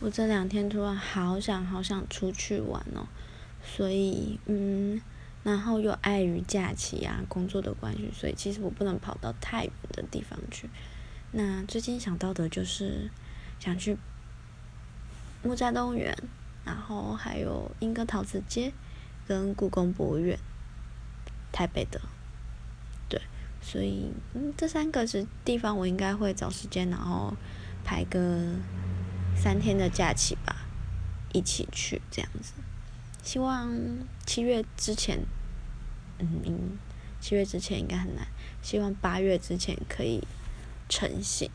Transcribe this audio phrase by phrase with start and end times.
[0.00, 3.06] 我这两天突然好想好想出去玩哦，
[3.62, 4.98] 所以嗯，
[5.42, 10.70] 然后又碍于假期啊工作的关系，所以其实我不能跑到太远的地方去。
[11.32, 13.10] 那最近想到的就是
[13.58, 13.98] 想去
[15.42, 16.16] 木栅动物园，
[16.64, 18.72] 然后还有莺歌陶瓷街
[19.28, 20.38] 跟故宫博物院，
[21.52, 22.00] 台北的，
[23.06, 23.20] 对，
[23.60, 27.36] 所以嗯这三个是地方我应该会找时间，然后
[27.84, 28.54] 排个。
[29.42, 30.66] 三天的假期吧，
[31.32, 32.52] 一起去这样子。
[33.22, 33.74] 希望
[34.26, 35.20] 七月之前，
[36.18, 36.78] 嗯，
[37.20, 38.26] 七月之前应该很难。
[38.60, 40.22] 希望八月之前可以
[40.90, 41.50] 成型。